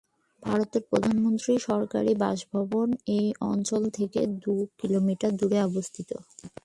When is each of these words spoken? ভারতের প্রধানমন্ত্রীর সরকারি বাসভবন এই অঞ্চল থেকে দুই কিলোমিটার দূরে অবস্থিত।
ভারতের 0.43 0.83
প্রধানমন্ত্রীর 0.89 1.59
সরকারি 1.67 2.11
বাসভবন 2.21 2.87
এই 3.17 3.27
অঞ্চল 3.51 3.83
থেকে 3.97 4.19
দুই 4.43 4.61
কিলোমিটার 4.79 5.31
দূরে 5.39 5.59
অবস্থিত। 5.69 6.09